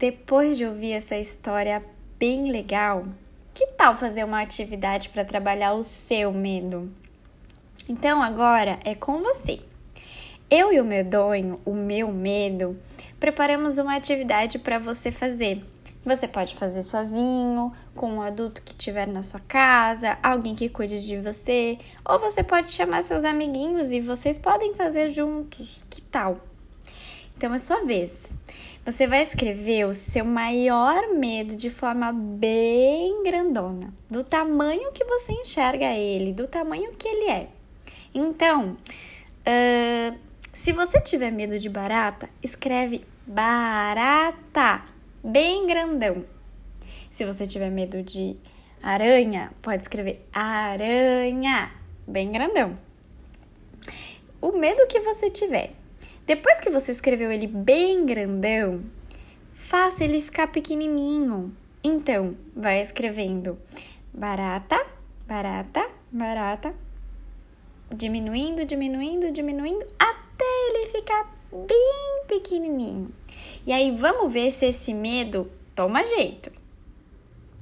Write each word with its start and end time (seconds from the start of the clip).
depois 0.00 0.56
de 0.56 0.64
ouvir 0.64 0.92
essa 0.92 1.14
história 1.14 1.84
bem 2.18 2.50
legal, 2.50 3.04
que 3.52 3.66
tal 3.66 3.94
fazer 3.98 4.24
uma 4.24 4.40
atividade 4.40 5.10
para 5.10 5.26
trabalhar 5.26 5.74
o 5.74 5.82
seu 5.84 6.32
medo? 6.32 6.90
Então 7.86 8.22
agora 8.22 8.80
é 8.82 8.94
com 8.94 9.18
você. 9.18 9.60
Eu 10.50 10.72
e 10.72 10.80
o 10.80 10.84
medonho, 10.86 11.60
o 11.66 11.74
meu 11.74 12.10
medo, 12.10 12.80
preparamos 13.20 13.76
uma 13.76 13.94
atividade 13.94 14.58
para 14.58 14.78
você 14.78 15.12
fazer. 15.12 15.62
Você 16.02 16.26
pode 16.26 16.54
fazer 16.54 16.82
sozinho, 16.82 17.70
com 17.94 18.10
um 18.10 18.22
adulto 18.22 18.62
que 18.62 18.70
estiver 18.70 19.06
na 19.06 19.22
sua 19.22 19.40
casa, 19.40 20.16
alguém 20.22 20.54
que 20.54 20.70
cuide 20.70 21.06
de 21.06 21.18
você, 21.18 21.76
ou 22.08 22.18
você 22.18 22.42
pode 22.42 22.70
chamar 22.70 23.04
seus 23.04 23.22
amiguinhos 23.22 23.92
e 23.92 24.00
vocês 24.00 24.38
podem 24.38 24.72
fazer 24.72 25.08
juntos. 25.08 25.84
Que 25.90 26.00
tal? 26.00 26.40
Então 27.40 27.54
é 27.54 27.58
sua 27.58 27.86
vez. 27.86 28.36
Você 28.84 29.06
vai 29.06 29.22
escrever 29.22 29.86
o 29.86 29.94
seu 29.94 30.26
maior 30.26 31.14
medo 31.14 31.56
de 31.56 31.70
forma 31.70 32.12
bem 32.12 33.22
grandona, 33.22 33.94
do 34.10 34.22
tamanho 34.22 34.92
que 34.92 35.02
você 35.06 35.32
enxerga 35.32 35.86
ele, 35.86 36.34
do 36.34 36.46
tamanho 36.46 36.92
que 36.92 37.08
ele 37.08 37.30
é. 37.30 37.48
Então, 38.14 38.76
uh, 38.76 40.18
se 40.52 40.70
você 40.74 41.00
tiver 41.00 41.30
medo 41.30 41.58
de 41.58 41.70
barata, 41.70 42.28
escreve 42.42 43.06
barata, 43.26 44.84
bem 45.24 45.66
grandão. 45.66 46.26
Se 47.10 47.24
você 47.24 47.46
tiver 47.46 47.70
medo 47.70 48.02
de 48.02 48.36
aranha, 48.82 49.50
pode 49.62 49.80
escrever 49.80 50.28
aranha, 50.30 51.72
bem 52.06 52.30
grandão. 52.30 52.78
O 54.42 54.52
medo 54.52 54.86
que 54.86 55.00
você 55.00 55.30
tiver. 55.30 55.79
Depois 56.30 56.60
que 56.60 56.70
você 56.70 56.92
escreveu 56.92 57.32
ele 57.32 57.48
bem 57.48 58.06
grandão, 58.06 58.78
faça 59.56 60.04
ele 60.04 60.22
ficar 60.22 60.46
pequenininho. 60.46 61.52
Então, 61.82 62.36
vai 62.54 62.80
escrevendo 62.80 63.58
barata, 64.14 64.80
barata, 65.26 65.90
barata, 66.08 66.72
diminuindo, 67.92 68.64
diminuindo, 68.64 69.32
diminuindo, 69.32 69.84
até 69.98 70.44
ele 70.68 70.90
ficar 70.92 71.36
bem 71.50 72.22
pequenininho. 72.28 73.10
E 73.66 73.72
aí, 73.72 73.90
vamos 73.90 74.32
ver 74.32 74.52
se 74.52 74.66
esse 74.66 74.94
medo 74.94 75.50
toma 75.74 76.04
jeito. 76.04 76.52